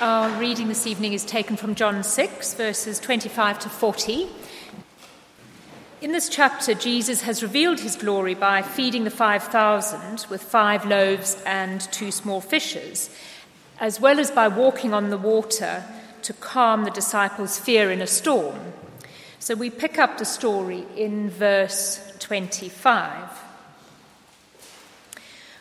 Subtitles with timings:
[0.00, 4.28] Our reading this evening is taken from John 6, verses 25 to 40.
[6.00, 11.42] In this chapter, Jesus has revealed his glory by feeding the 5,000 with five loaves
[11.44, 13.10] and two small fishes,
[13.80, 15.82] as well as by walking on the water
[16.22, 18.74] to calm the disciples' fear in a storm.
[19.40, 23.30] So we pick up the story in verse 25.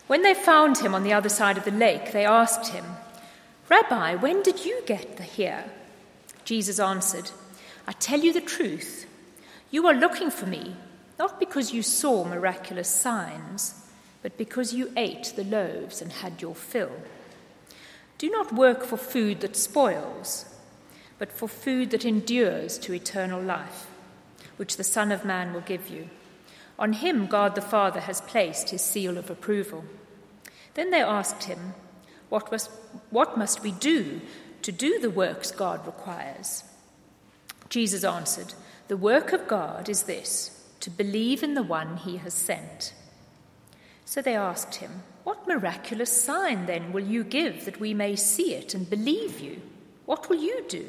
[0.05, 2.85] When they found him on the other side of the lake, they asked him,
[3.69, 5.65] Rabbi, when did you get the here?
[6.45, 7.31] Jesus answered,
[7.85, 9.05] I tell you the truth.
[9.71, 10.75] You are looking for me,
[11.19, 13.75] not because you saw miraculous signs,
[14.21, 16.91] but because you ate the loaves and had your fill.
[18.17, 20.45] Do not work for food that spoils,
[21.19, 23.87] but for food that endures to eternal life,
[24.55, 26.09] which the Son of Man will give you.
[26.79, 29.83] On him God the Father has placed his seal of approval.
[30.75, 31.73] Then they asked him,
[32.29, 32.69] what must,
[33.09, 34.21] what must we do
[34.61, 36.63] to do the works God requires?
[37.69, 38.53] Jesus answered,
[38.87, 42.93] The work of God is this to believe in the one he has sent.
[44.05, 48.53] So they asked him, What miraculous sign then will you give that we may see
[48.53, 49.61] it and believe you?
[50.05, 50.87] What will you do?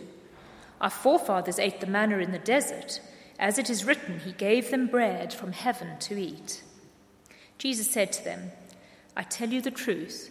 [0.80, 3.00] Our forefathers ate the manna in the desert.
[3.38, 6.62] As it is written, He gave them bread from heaven to eat.
[7.58, 8.52] Jesus said to them,
[9.16, 10.30] I tell you the truth.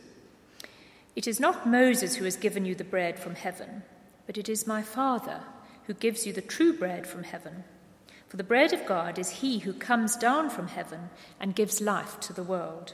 [1.17, 3.81] It is not Moses who has given you the bread from heaven,
[4.27, 5.41] but it is my Father
[5.87, 7.63] who gives you the true bread from heaven.
[8.27, 12.19] For the bread of God is he who comes down from heaven and gives life
[12.19, 12.93] to the world.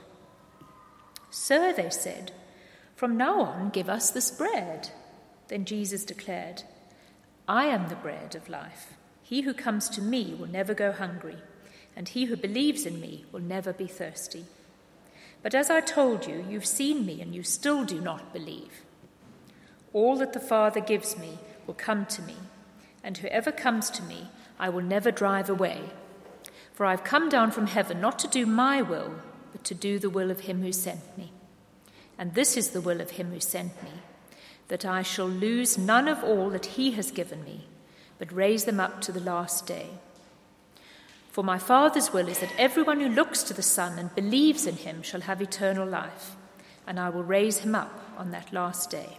[1.32, 2.32] Sir, they said,
[2.96, 4.92] from now on give us this bread.
[5.50, 6.64] Then Jesus declared,
[7.46, 8.94] I am the bread of life.
[9.22, 11.40] He who comes to me will never go hungry,
[11.94, 14.46] and he who believes in me will never be thirsty.
[15.44, 18.82] But as I told you, you've seen me and you still do not believe.
[19.92, 22.38] All that the Father gives me will come to me,
[23.04, 25.82] and whoever comes to me, I will never drive away.
[26.72, 29.14] For I've come down from heaven not to do my will,
[29.52, 31.32] but to do the will of him who sent me.
[32.18, 33.92] And this is the will of him who sent me,
[34.70, 37.68] that I shall lose none of all that he has given me,
[38.18, 39.90] but raise them up to the last day.
[41.34, 44.76] For my Father's will is that everyone who looks to the Son and believes in
[44.76, 46.36] him shall have eternal life,
[46.86, 49.18] and I will raise him up on that last day.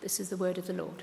[0.00, 1.02] This is the word of the Lord.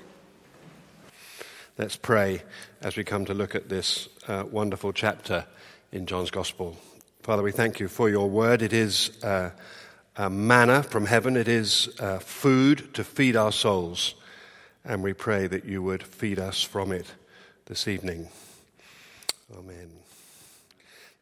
[1.78, 2.42] Let's pray
[2.80, 5.46] as we come to look at this uh, wonderful chapter
[5.92, 6.76] in John's Gospel.
[7.22, 8.60] Father, we thank you for your word.
[8.60, 9.50] It is uh,
[10.16, 14.16] a manna from heaven, it is uh, food to feed our souls,
[14.84, 17.06] and we pray that you would feed us from it
[17.66, 18.30] this evening.
[19.56, 19.90] Amen.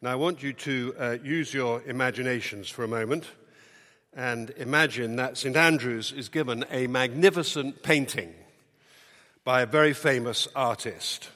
[0.02, 3.24] Now, I want you to uh, use your imaginations for a moment
[4.16, 5.54] and imagine that St.
[5.54, 8.34] Andrews is given a magnificent painting
[9.44, 11.30] by a very famous artist.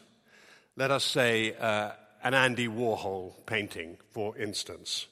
[0.74, 1.92] Let us say uh,
[2.24, 5.06] an Andy Warhol painting, for instance.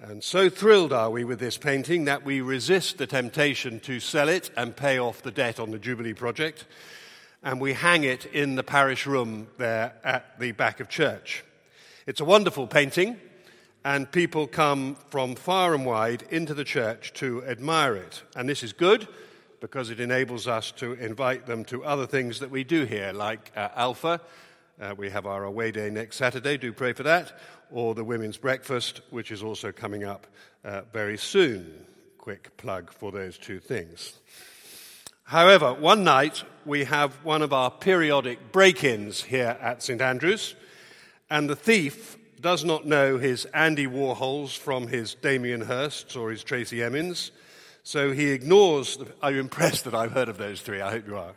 [0.00, 4.28] And so thrilled are we with this painting that we resist the temptation to sell
[4.28, 6.64] it and pay off the debt on the Jubilee project
[7.42, 11.44] and we hang it in the parish room there at the back of church.
[12.06, 13.16] It's a wonderful painting,
[13.84, 18.22] and people come from far and wide into the church to admire it.
[18.36, 19.08] And this is good
[19.60, 23.52] because it enables us to invite them to other things that we do here, like
[23.56, 24.20] uh, Alpha.
[24.80, 27.38] Uh, we have our away day next Saturday, do pray for that,
[27.70, 30.26] or the women's breakfast, which is also coming up
[30.64, 31.86] uh, very soon.
[32.18, 34.14] Quick plug for those two things.
[35.24, 40.00] However, one night we have one of our periodic break ins here at St.
[40.00, 40.54] Andrews,
[41.30, 46.42] and the thief does not know his Andy Warhols from his Damien Hirsts or his
[46.42, 47.30] Tracey Emins,
[47.84, 48.96] so he ignores.
[48.96, 50.80] The, are you impressed that I've heard of those three?
[50.80, 51.32] I hope you are.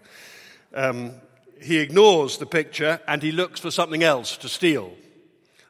[0.74, 1.14] Um,
[1.62, 4.94] he ignores the picture and he looks for something else to steal.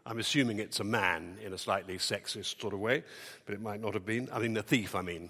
[0.06, 3.04] I'm assuming it's a man in a slightly sexist sort of way,
[3.46, 4.30] but it might not have been.
[4.32, 5.30] I mean, the thief, I mean.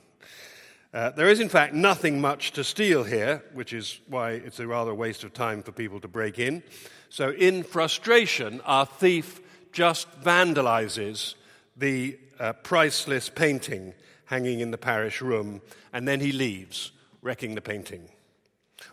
[0.96, 4.66] Uh, there is, in fact, nothing much to steal here, which is why it's a
[4.66, 6.64] rather waste of time for people to break in.
[7.10, 9.42] So, in frustration, our thief
[9.74, 11.36] just vandalizes
[11.76, 13.94] the uh, priceless painting
[14.28, 15.62] hanging in the parish room,
[15.92, 18.08] and then he leaves, wrecking the painting.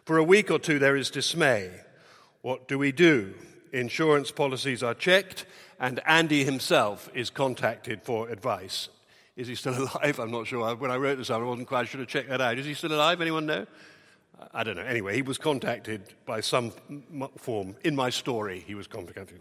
[0.04, 1.70] For a week or two, there is dismay.
[2.40, 3.32] What do we do?
[3.72, 5.46] Insurance policies are checked,
[5.78, 8.88] and Andy himself is contacted for advice.
[9.36, 10.18] Is he still alive?
[10.18, 10.74] I'm not sure.
[10.76, 12.58] When I wrote this, I wasn't quite sure to check that out.
[12.58, 13.20] Is he still alive?
[13.20, 13.66] Anyone know?
[14.52, 14.82] I don't know.
[14.82, 16.72] Anyway, he was contacted by some
[17.38, 17.76] form.
[17.84, 19.40] In my story, he was contacted.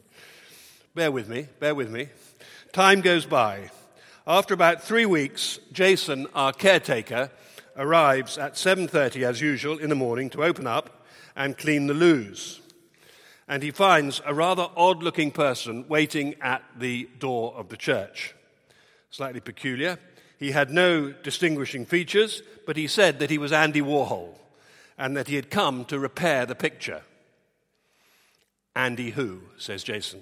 [0.94, 2.10] Bear with me, bear with me.
[2.72, 3.72] Time goes by.
[4.28, 7.32] After about three weeks, Jason, our caretaker,
[7.76, 11.06] arrives at 7:30 as usual in the morning to open up
[11.36, 12.60] and clean the loos.
[13.48, 18.36] And he finds a rather odd-looking person waiting at the door of the church.
[19.12, 20.00] Slightly peculiar.
[20.40, 24.30] He had no distinguishing features, but he said that he was Andy Warhol
[24.98, 27.02] and that he had come to repair the picture.
[28.76, 30.22] Andy who, says Jason,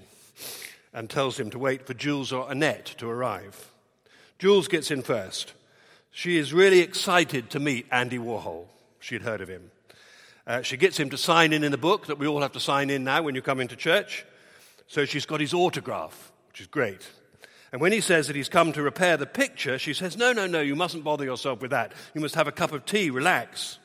[0.93, 3.71] and tells him to wait for Jules or Annette to arrive.
[4.39, 5.53] Jules gets in first.
[6.11, 8.65] She is really excited to meet Andy Warhol.
[8.99, 9.69] She had heard of him.
[10.47, 12.59] Uh, she gets him to sign in in the book that we all have to
[12.59, 14.25] sign in now when you come into church.
[14.87, 17.07] So she's got his autograph, which is great.
[17.71, 20.47] And when he says that he's come to repair the picture, she says, No, no,
[20.47, 21.93] no, you mustn't bother yourself with that.
[22.13, 23.77] You must have a cup of tea, relax.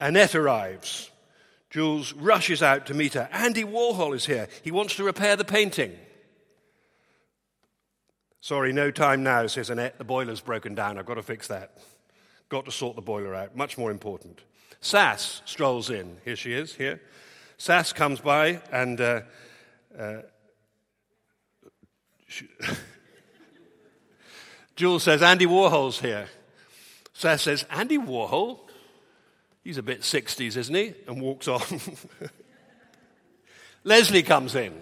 [0.00, 1.10] Annette arrives.
[1.70, 3.28] Jules rushes out to meet her.
[3.32, 4.48] Andy Warhol is here.
[4.62, 5.92] He wants to repair the painting.
[8.40, 9.98] Sorry, no time now, says Annette.
[9.98, 10.98] The boiler's broken down.
[10.98, 11.78] I've got to fix that.
[12.48, 13.56] Got to sort the boiler out.
[13.56, 14.40] Much more important.
[14.80, 16.18] Sass strolls in.
[16.24, 17.00] Here she is, here.
[17.58, 19.22] Sass comes by and uh,
[19.98, 20.18] uh,
[24.76, 26.28] Jules says, Andy Warhol's here.
[27.12, 28.58] Sass says, Andy Warhol?
[29.64, 30.94] He's a bit 60s, isn't he?
[31.08, 31.62] And walks on.
[33.84, 34.74] Leslie comes in.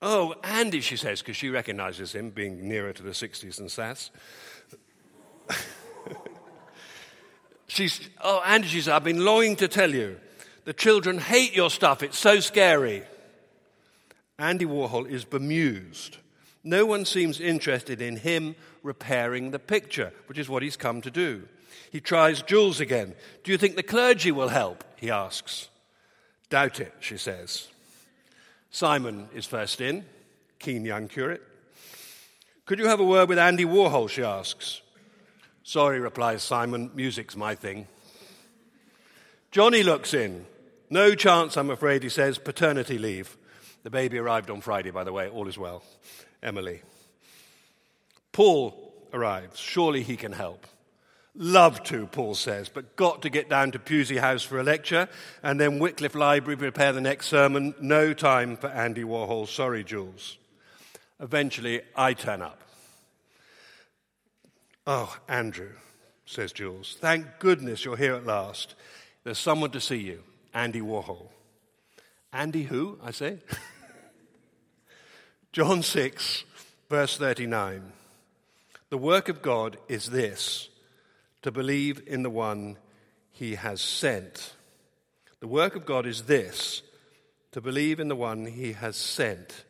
[0.00, 4.10] Oh, Andy, she says, because she recognizes him being nearer to the 60s than Sass.
[7.66, 10.20] She's, oh, Andy, she says, I've been longing to tell you.
[10.64, 12.02] The children hate your stuff.
[12.02, 13.02] It's so scary.
[14.38, 16.18] Andy Warhol is bemused.
[16.62, 21.10] No one seems interested in him repairing the picture, which is what he's come to
[21.10, 21.48] do.
[21.90, 23.14] He tries Jules again.
[23.44, 24.84] Do you think the clergy will help?
[24.96, 25.68] He asks.
[26.50, 27.68] Doubt it, she says.
[28.70, 30.04] Simon is first in,
[30.58, 31.42] keen young curate.
[32.66, 34.10] Could you have a word with Andy Warhol?
[34.10, 34.82] She asks.
[35.62, 37.86] Sorry, replies Simon, music's my thing.
[39.50, 40.46] Johnny looks in.
[40.90, 43.36] No chance, I'm afraid, he says, paternity leave.
[43.86, 45.80] The baby arrived on Friday, by the way, all is well.
[46.42, 46.82] Emily.
[48.32, 49.60] Paul arrives.
[49.60, 50.66] Surely he can help.
[51.36, 55.08] Love to, Paul says, but got to get down to Pusey House for a lecture
[55.40, 57.76] and then Wycliffe Library prepare the next sermon.
[57.80, 59.46] No time for Andy Warhol.
[59.46, 60.36] Sorry, Jules.
[61.20, 62.60] Eventually, I turn up.
[64.84, 65.74] Oh, Andrew,
[66.24, 68.74] says Jules, thank goodness you're here at last.
[69.22, 71.28] There's someone to see you, Andy Warhol.
[72.32, 73.38] Andy who, I say?
[75.56, 76.44] John 6,
[76.90, 77.90] verse 39.
[78.90, 80.68] The work of God is this
[81.40, 82.76] to believe in the one
[83.32, 84.52] he has sent.
[85.40, 86.82] The work of God is this
[87.52, 89.64] to believe in the one he has sent.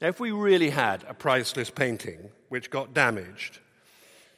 [0.00, 3.58] Now, if we really had a priceless painting which got damaged,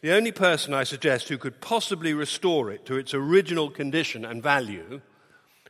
[0.01, 4.43] the only person I suggest who could possibly restore it to its original condition and
[4.43, 5.03] value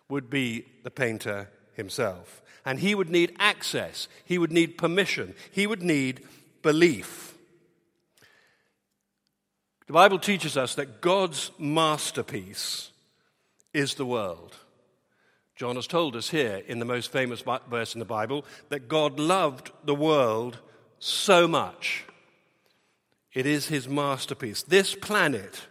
[0.09, 2.42] would be the painter himself.
[2.65, 6.23] And he would need access, he would need permission, he would need
[6.63, 7.35] belief.
[9.87, 12.91] The Bible teaches us that God's masterpiece
[13.75, 14.57] is the world.
[15.57, 19.19] John has told us here in the most famous verse in the Bible that God
[19.19, 20.59] loved the world
[20.99, 22.05] so much.
[23.33, 24.63] It is his masterpiece.
[24.63, 25.67] This planet,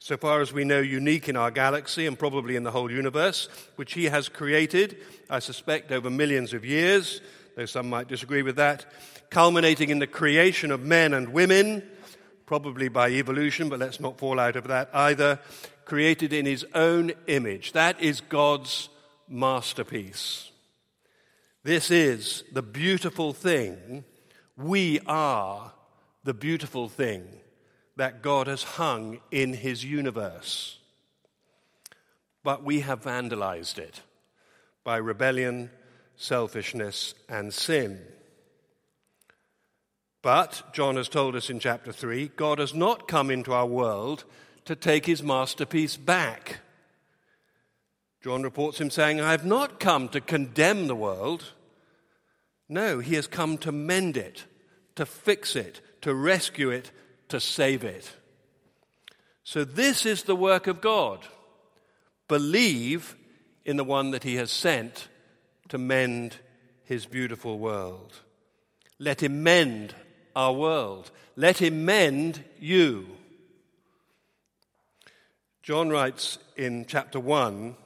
[0.00, 3.48] so far as we know, unique in our galaxy and probably in the whole universe,
[3.76, 4.96] which he has created,
[5.28, 7.20] I suspect, over millions of years,
[7.54, 8.86] though some might disagree with that,
[9.28, 11.82] culminating in the creation of men and women
[12.46, 15.38] probably by evolution, but let's not fall out of that either,
[15.84, 17.70] created in his own image.
[17.72, 18.88] That is God's
[19.28, 20.50] masterpiece.
[21.62, 24.02] This is the beautiful thing.
[24.56, 25.72] We are
[26.24, 27.22] the beautiful thing
[28.00, 30.78] that God has hung in his universe.
[32.42, 34.00] But we have vandalized it
[34.82, 35.68] by rebellion,
[36.16, 38.00] selfishness, and sin.
[40.22, 44.24] But, John has told us in chapter 3, God has not come into our world
[44.64, 46.60] to take his masterpiece back.
[48.24, 51.52] John reports him saying, I have not come to condemn the world.
[52.66, 54.46] No, he has come to mend it,
[54.94, 56.92] to fix it, to rescue it,
[57.30, 58.10] to save it.
[59.44, 61.26] So, this is the work of God.
[62.28, 63.16] Believe
[63.64, 65.08] in the one that he has sent
[65.68, 66.36] to mend
[66.84, 68.20] his beautiful world.
[68.98, 69.94] Let him mend
[70.36, 71.10] our world.
[71.36, 73.06] Let him mend you.
[75.62, 77.76] John writes in chapter 1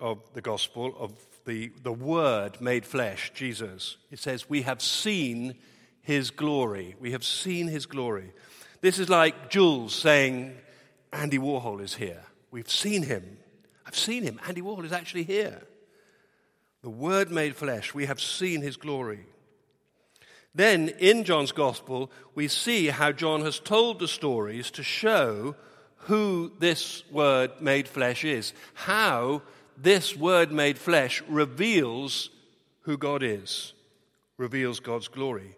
[0.00, 1.12] of the Gospel of
[1.44, 3.96] the, the Word made flesh, Jesus.
[4.10, 5.56] It says, We have seen
[6.02, 6.96] his glory.
[6.98, 8.32] We have seen his glory.
[8.80, 10.56] This is like Jules saying,
[11.12, 12.22] Andy Warhol is here.
[12.50, 13.38] We've seen him.
[13.86, 14.40] I've seen him.
[14.46, 15.62] Andy Warhol is actually here.
[16.82, 17.92] The Word made flesh.
[17.92, 19.26] We have seen his glory.
[20.54, 25.54] Then in John's Gospel, we see how John has told the stories to show
[26.04, 29.42] who this Word made flesh is, how
[29.76, 32.30] this Word made flesh reveals
[32.82, 33.74] who God is,
[34.38, 35.56] reveals God's glory,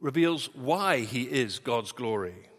[0.00, 2.49] reveals why he is God's glory.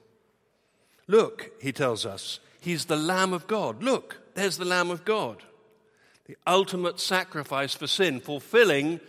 [1.11, 3.83] Look, he tells us, he's the Lamb of God.
[3.83, 5.43] Look, there's the Lamb of God,
[6.25, 9.01] the ultimate sacrifice for sin, fulfilling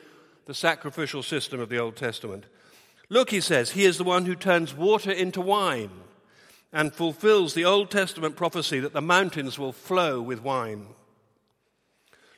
[0.46, 2.46] the sacrificial system of the Old Testament.
[3.08, 5.92] Look, he says, he is the one who turns water into wine
[6.72, 10.88] and fulfills the Old Testament prophecy that the mountains will flow with wine.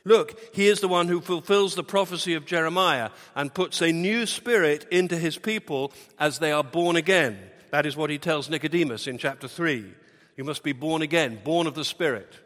[0.03, 4.27] Look, he is the one who fulfills the prophecy of Jeremiah and puts a new
[4.27, 7.39] spirit into his people as they are born again.
[7.75, 9.83] That is what he tells Nicodemus in chapter 3.
[10.37, 12.39] You must be born again, born of the Spirit.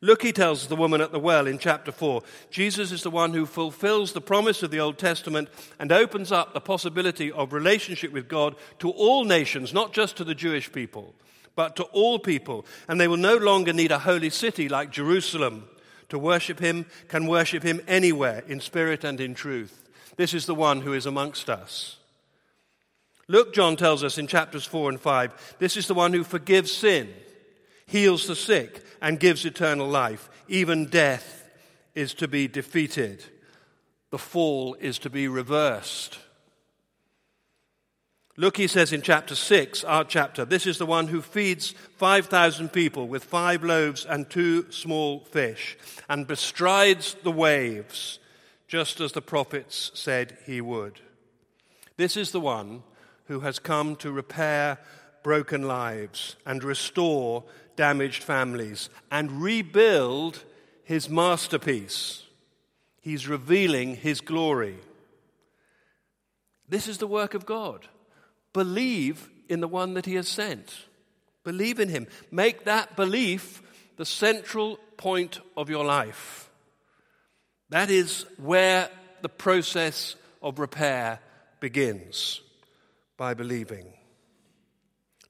[0.00, 3.34] Look, he tells the woman at the well in chapter 4 Jesus is the one
[3.34, 8.10] who fulfills the promise of the Old Testament and opens up the possibility of relationship
[8.10, 11.14] with God to all nations, not just to the Jewish people,
[11.54, 12.64] but to all people.
[12.88, 15.68] And they will no longer need a holy city like Jerusalem
[16.08, 19.90] to worship him, can worship him anywhere in spirit and in truth.
[20.16, 21.98] This is the one who is amongst us.
[23.30, 26.72] Look, John tells us in chapters 4 and 5, this is the one who forgives
[26.72, 27.14] sin,
[27.86, 30.28] heals the sick, and gives eternal life.
[30.48, 31.48] Even death
[31.94, 33.24] is to be defeated,
[34.10, 36.18] the fall is to be reversed.
[38.36, 42.70] Look, he says in chapter 6, our chapter, this is the one who feeds 5,000
[42.70, 48.18] people with five loaves and two small fish and bestrides the waves,
[48.66, 50.98] just as the prophets said he would.
[51.96, 52.82] This is the one
[53.30, 54.76] who has come to repair
[55.22, 57.44] broken lives and restore
[57.76, 60.42] damaged families and rebuild
[60.82, 62.24] his masterpiece.
[63.00, 64.74] He's revealing his glory.
[66.68, 67.86] This is the work of God.
[68.52, 70.86] Believe in the one that he has sent.
[71.44, 72.08] Believe in him.
[72.32, 73.62] Make that belief
[73.96, 76.50] the central point of your life.
[77.68, 78.90] That is where
[79.22, 81.20] the process of repair
[81.60, 82.40] begins
[83.20, 83.92] by believing.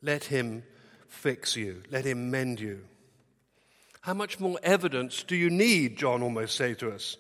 [0.01, 0.63] Let him
[1.09, 2.83] fix you, let him mend you.
[4.03, 7.17] How much more evidence do you need, John almost say to us?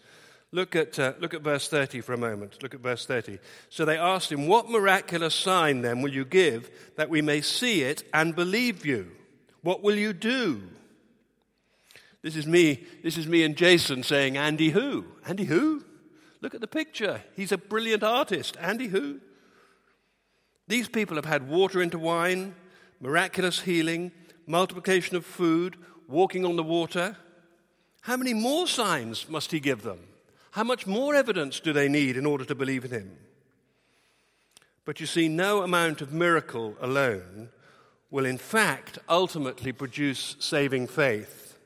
[0.52, 2.62] Look at, uh, look at verse 30 for a moment.
[2.62, 3.40] Look at verse 30.
[3.68, 7.82] So they asked him, What miraculous sign then will you give that we may see
[7.82, 9.10] it and believe you?
[9.62, 10.62] What will you do?
[12.22, 15.04] This is me, this is me and Jason saying, Andy who?
[15.26, 15.82] Andy who?
[16.40, 17.22] Look at the picture.
[17.34, 18.56] He's a brilliant artist.
[18.60, 19.20] Andy who?
[20.70, 22.54] These people have had water into wine,
[23.00, 24.12] miraculous healing,
[24.46, 25.74] multiplication of food,
[26.06, 27.16] walking on the water.
[28.02, 29.98] How many more signs must he give them?
[30.52, 33.16] How much more evidence do they need in order to believe in him?
[34.84, 37.48] But you see, no amount of miracle alone
[38.12, 41.58] will, in fact, ultimately produce saving faith.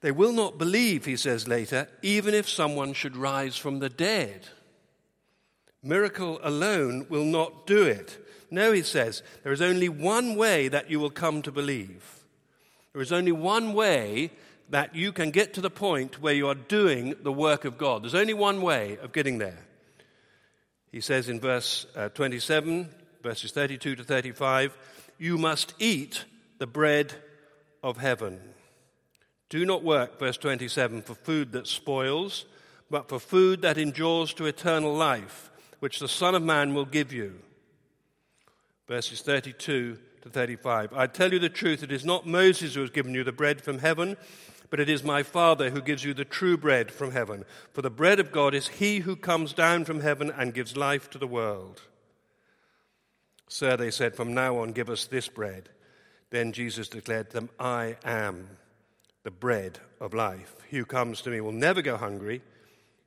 [0.00, 4.48] They will not believe, he says later, even if someone should rise from the dead.
[5.82, 8.18] Miracle alone will not do it.
[8.50, 12.24] No, he says, there is only one way that you will come to believe.
[12.92, 14.30] There is only one way
[14.68, 18.02] that you can get to the point where you are doing the work of God.
[18.02, 19.58] There's only one way of getting there.
[20.90, 22.88] He says in verse uh, 27,
[23.22, 24.76] verses 32 to 35,
[25.18, 26.24] You must eat
[26.58, 27.14] the bread
[27.82, 28.40] of heaven.
[29.48, 32.44] Do not work, verse 27, for food that spoils,
[32.90, 35.50] but for food that endures to eternal life,
[35.82, 37.34] which the Son of Man will give you
[38.86, 40.92] verses 32 to 35.
[40.92, 43.60] I tell you the truth, it is not Moses who has given you the bread
[43.60, 44.16] from heaven,
[44.70, 47.44] but it is my Father who gives you the true bread from heaven.
[47.72, 51.10] For the bread of God is he who comes down from heaven and gives life
[51.10, 51.82] to the world.
[53.48, 55.68] Sir, they said, from now on give us this bread.
[56.30, 58.46] Then Jesus declared to them, I am
[59.24, 60.54] the bread of life.
[60.68, 62.40] He who comes to me will never go hungry.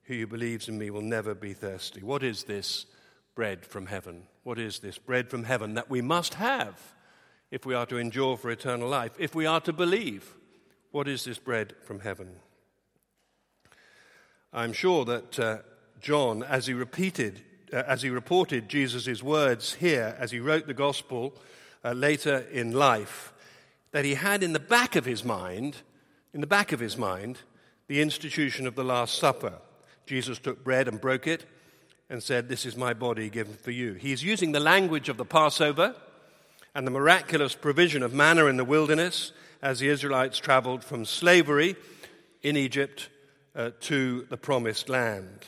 [0.05, 2.01] Who believes in me will never be thirsty.
[2.01, 2.85] What is this
[3.33, 4.23] bread from heaven?
[4.43, 6.79] What is this bread from heaven that we must have
[7.51, 10.35] if we are to endure for eternal life, if we are to believe?
[10.91, 12.35] What is this bread from heaven?
[14.53, 15.57] I'm sure that uh,
[15.99, 17.41] John, as he repeated,
[17.73, 21.33] uh, as he reported Jesus' words here, as he wrote the gospel
[21.83, 23.33] uh, later in life,
[23.91, 25.77] that he had in the back of his mind,
[26.33, 27.39] in the back of his mind,
[27.87, 29.55] the institution of the Last Supper.
[30.05, 31.45] Jesus took bread and broke it
[32.09, 33.93] and said, This is my body given for you.
[33.93, 35.95] He is using the language of the Passover
[36.73, 39.31] and the miraculous provision of manna in the wilderness
[39.61, 41.75] as the Israelites traveled from slavery
[42.43, 43.09] in Egypt
[43.55, 45.45] uh, to the promised land.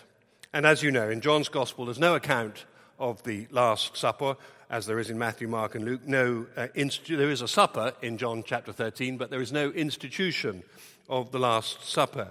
[0.54, 2.66] And as you know, in John's Gospel, there's no account
[2.98, 4.38] of the Last Supper,
[4.70, 6.08] as there is in Matthew, Mark, and Luke.
[6.08, 10.64] No, uh, there is a supper in John chapter 13, but there is no institution
[11.10, 12.30] of the Last Supper.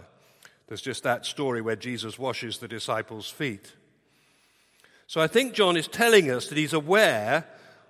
[0.68, 3.72] There's just that story where Jesus washes the disciples' feet.
[5.06, 7.44] So I think John is telling us that he's aware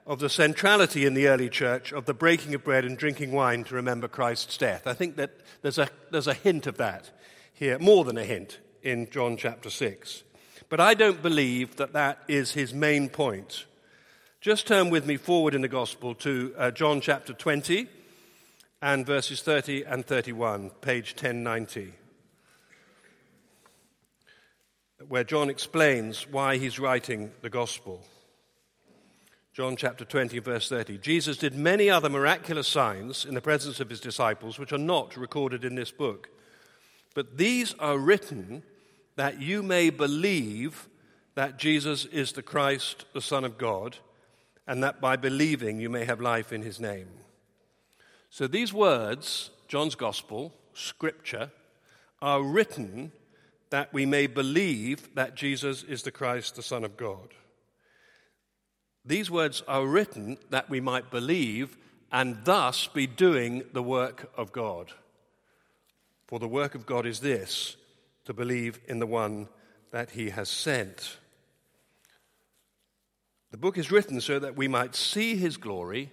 [0.07, 3.65] of the centrality in the early church of the breaking of bread and drinking wine
[3.65, 4.87] to remember Christ's death.
[4.87, 7.11] I think that there's a, there's a hint of that
[7.53, 10.23] here, more than a hint, in John chapter 6.
[10.69, 13.65] But I don't believe that that is his main point.
[14.41, 17.89] Just turn with me forward in the Gospel to uh, John chapter 20
[18.83, 21.93] and verses 30 and 31, page 1090,
[25.09, 28.03] where John explains why he's writing the Gospel.
[29.53, 30.99] John chapter 20, verse 30.
[30.99, 35.17] Jesus did many other miraculous signs in the presence of his disciples, which are not
[35.17, 36.29] recorded in this book.
[37.15, 38.63] But these are written
[39.17, 40.89] that you may believe
[41.37, 43.97] that Jesus is the Christ, the Son of God,
[44.67, 47.09] and that by believing you may have life in his name.
[48.29, 51.51] So these words, John's Gospel, Scripture,
[52.21, 53.13] are written
[53.71, 57.35] that we may believe that Jesus is the Christ, the Son of God.
[59.05, 61.77] These words are written that we might believe
[62.11, 64.93] and thus be doing the work of God.
[66.27, 67.77] For the work of God is this
[68.25, 69.49] to believe in the one
[69.93, 71.19] that he has sent.
[73.53, 76.11] The book is written so that we might see his glory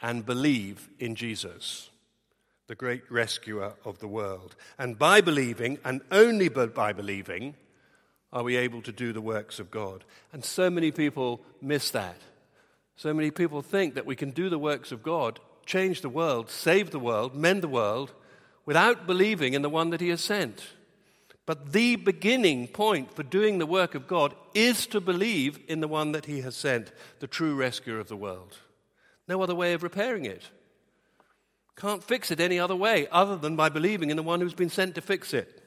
[0.00, 1.90] and believe in Jesus,
[2.66, 4.56] the great rescuer of the world.
[4.78, 7.54] And by believing, and only by believing,
[8.32, 10.04] are we able to do the works of God?
[10.32, 12.20] And so many people miss that.
[12.96, 16.50] So many people think that we can do the works of God, change the world,
[16.50, 18.12] save the world, mend the world,
[18.64, 20.66] without believing in the one that He has sent.
[21.44, 25.88] But the beginning point for doing the work of God is to believe in the
[25.88, 28.58] one that He has sent, the true rescuer of the world.
[29.28, 30.42] No other way of repairing it.
[31.76, 34.70] Can't fix it any other way other than by believing in the one who's been
[34.70, 35.62] sent to fix it.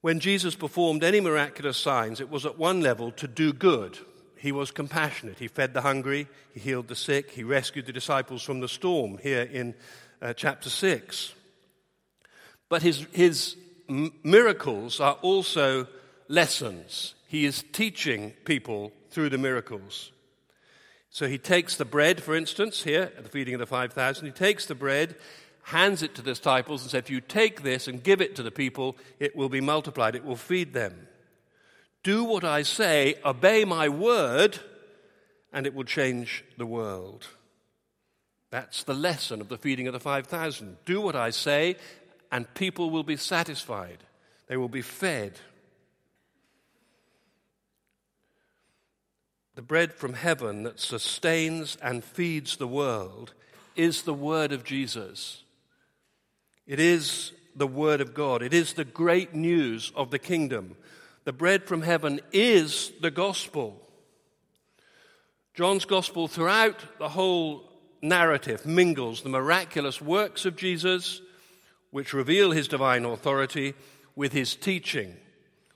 [0.00, 3.98] When Jesus performed any miraculous signs, it was at one level to do good.
[4.36, 5.38] He was compassionate.
[5.38, 9.18] He fed the hungry, he healed the sick, he rescued the disciples from the storm
[9.22, 9.74] here in
[10.20, 11.34] uh, chapter 6.
[12.68, 13.56] But his, his
[13.88, 15.86] miracles are also
[16.28, 17.14] lessons.
[17.28, 20.12] He is teaching people through the miracles.
[21.14, 24.32] So he takes the bread, for instance, here at the feeding of the 5,000, he
[24.32, 25.14] takes the bread
[25.62, 28.42] hands it to the disciples and says, If you take this and give it to
[28.42, 31.06] the people, it will be multiplied, it will feed them.
[32.02, 34.58] Do what I say, obey my word,
[35.52, 37.28] and it will change the world.
[38.50, 40.78] That's the lesson of the feeding of the 5,000.
[40.84, 41.76] Do what I say,
[42.32, 43.98] and people will be satisfied,
[44.48, 45.38] they will be fed.
[49.54, 53.34] The bread from heaven that sustains and feeds the world
[53.76, 55.44] is the word of Jesus.
[56.66, 58.42] It is the Word of God.
[58.42, 60.76] It is the great news of the kingdom.
[61.24, 63.80] The bread from heaven is the gospel.
[65.54, 67.62] John's gospel, throughout the whole
[68.02, 71.20] narrative, mingles the miraculous works of Jesus,
[71.90, 73.74] which reveal his divine authority,
[74.16, 75.16] with his teaching,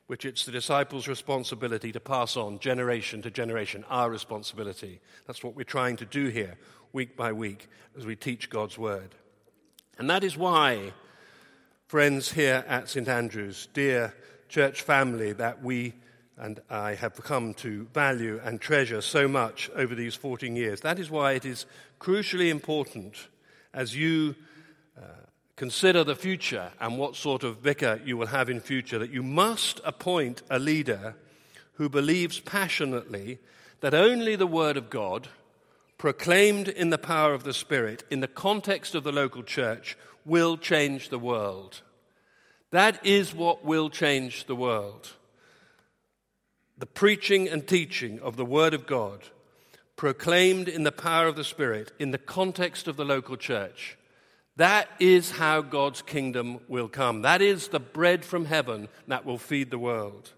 [0.09, 5.01] which it's the disciples' responsibility to pass on generation to generation, our responsibility.
[5.27, 6.57] That's what we're trying to do here,
[6.93, 9.15] week by week, as we teach God's word.
[9.99, 10.95] And that is why,
[11.87, 13.07] friends here at St.
[13.07, 14.15] Andrew's, dear
[14.49, 15.93] church family that we
[16.39, 20.99] and I have come to value and treasure so much over these 14 years, that
[20.99, 21.67] is why it is
[22.01, 23.29] crucially important
[23.75, 24.37] as you
[25.59, 29.25] consider the future and what sort of vicar you will have in future that you
[29.25, 31.17] must appoint a leader
[31.75, 33.41] who believes passionately
[33.81, 35.27] that only the Word of God
[35.99, 40.57] proclaimed in the power of the Spirit in the context of the local church will
[40.57, 41.83] change the world.
[42.71, 45.11] That is what will change the world.
[46.79, 49.25] The preaching and teaching of the Word of God,
[49.99, 53.98] proclaimed in the power of the Spirit in the context of the local church.
[54.59, 57.23] That is how God's kingdom will come.
[57.23, 60.33] That is the bread from heaven that will feed the world.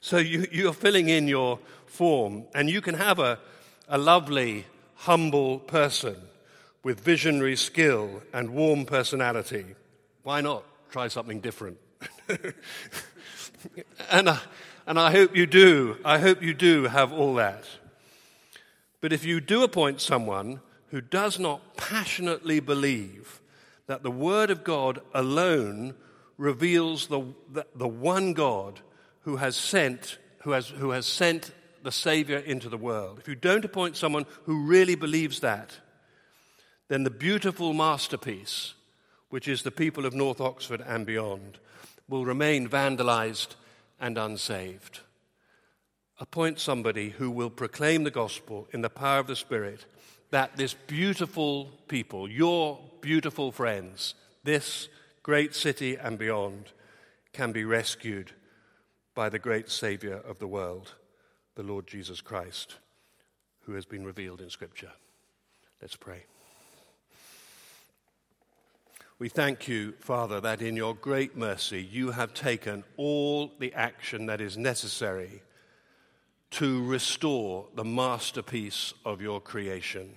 [0.00, 3.38] So you, you're filling in your form, and you can have a,
[3.86, 6.16] a lovely humble person
[6.82, 9.66] with visionary skill and warm personality.
[10.22, 11.76] Why not try something different?
[14.10, 14.40] and, I,
[14.86, 15.98] and I hope you do.
[16.02, 17.64] I hope you do have all that.
[19.02, 20.60] But if you do appoint someone
[20.92, 23.39] who does not passionately believe
[23.90, 25.96] that the Word of God alone
[26.38, 28.78] reveals the, the, the one God
[29.22, 31.50] who has sent, who has, who has sent
[31.82, 35.80] the Savior into the world, if you don't appoint someone who really believes that,
[36.86, 38.74] then the beautiful masterpiece,
[39.28, 41.58] which is the people of North Oxford and beyond,
[42.08, 43.56] will remain vandalized
[43.98, 45.00] and unsaved.
[46.20, 49.84] Appoint somebody who will proclaim the gospel in the power of the Spirit
[50.30, 54.14] that this beautiful people, your beautiful friends,
[54.44, 54.88] this
[55.22, 56.66] great city and beyond,
[57.32, 58.32] can be rescued
[59.14, 60.94] by the great Savior of the world,
[61.54, 62.76] the Lord Jesus Christ,
[63.62, 64.92] who has been revealed in Scripture.
[65.80, 66.24] Let's pray.
[69.18, 74.26] We thank you, Father, that in your great mercy you have taken all the action
[74.26, 75.42] that is necessary
[76.52, 80.16] to restore the masterpiece of your creation.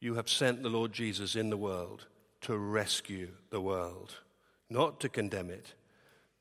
[0.00, 2.06] You have sent the Lord Jesus in the world
[2.42, 4.16] to rescue the world,
[4.68, 5.74] not to condemn it,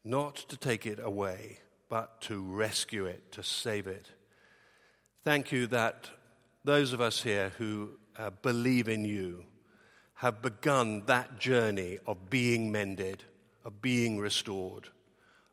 [0.04, 4.08] not to take it away, but to rescue it, to save it.
[5.24, 6.10] Thank you that
[6.64, 9.46] those of us here who uh, believe in you,
[10.20, 13.24] have begun that journey of being mended,
[13.64, 14.90] of being restored,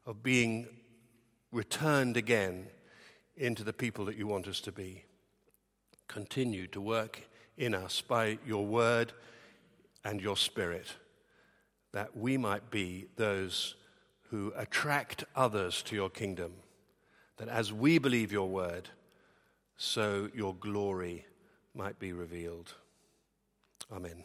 [0.04, 0.66] of being
[1.52, 2.66] returned again
[3.36, 5.04] into the people that you want us to be.
[6.08, 9.12] Continue to work in us by your word
[10.04, 10.86] and your spirit,
[11.92, 13.74] that we might be those
[14.30, 16.52] who attract others to your kingdom,
[17.36, 18.88] that as we believe your word,
[19.76, 21.26] so your glory
[21.74, 22.74] might be revealed.
[23.92, 24.24] Amen.